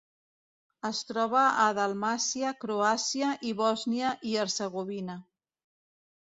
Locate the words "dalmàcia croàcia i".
1.79-3.53